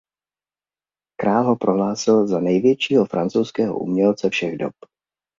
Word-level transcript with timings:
Král 1.19 1.43
ho 1.45 1.55
prohlásil 1.55 2.27
za 2.27 2.39
„největšího 2.39 3.05
francouzského 3.05 3.77
umělce 3.79 4.29
všech 4.29 4.57
dob“. 4.57 4.73